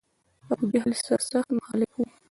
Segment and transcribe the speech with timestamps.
[0.51, 2.01] ابوجهل سر سخت مخالف و.